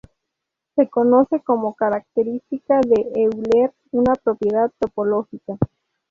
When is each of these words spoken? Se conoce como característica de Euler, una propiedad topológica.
Se 0.75 0.89
conoce 0.89 1.41
como 1.41 1.75
característica 1.75 2.79
de 2.81 3.05
Euler, 3.13 3.71
una 3.91 4.13
propiedad 4.15 4.71
topológica. 4.79 5.59